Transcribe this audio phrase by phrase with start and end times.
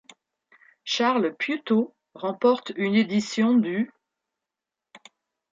[0.83, 3.93] Charles Piutau remporte une édition du'.